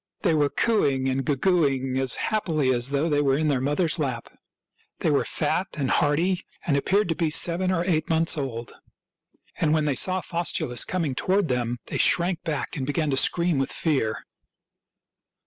They 0.23 0.33
were 0.33 0.49
cooing 0.49 1.07
and 1.07 1.23
goo 1.23 1.35
gooing 1.37 1.99
as 1.99 2.15
happily 2.15 2.73
as 2.73 2.89
though 2.89 3.07
they 3.07 3.21
were 3.21 3.37
in 3.37 3.49
their 3.49 3.61
mother's 3.61 3.99
lap. 3.99 4.29
They 5.01 5.11
were 5.11 5.23
fat 5.23 5.67
and 5.77 5.91
hearty 5.91 6.41
and 6.65 6.75
appeared 6.75 7.07
to 7.09 7.15
be 7.15 7.29
seven 7.29 7.69
or 7.71 7.85
eight 7.85 8.09
months 8.09 8.35
old; 8.35 8.73
and 9.59 9.75
when 9.75 9.85
they 9.85 9.93
saw 9.93 10.19
Faustulus 10.21 10.85
com 10.85 11.05
ing 11.05 11.13
toward 11.13 11.49
them 11.49 11.77
they 11.85 11.99
shrank 11.99 12.41
back 12.41 12.75
and 12.75 12.87
began 12.87 13.11
to 13.11 13.15
scream 13.17 13.59
with 13.59 13.71
fear. 13.71 14.25